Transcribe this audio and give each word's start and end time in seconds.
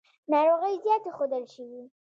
ناروغۍ 0.31 0.75
زیاتې 0.83 1.09
ښودل 1.15 1.43
شوې. 1.53 1.81